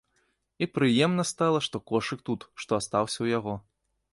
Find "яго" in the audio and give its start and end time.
3.37-3.53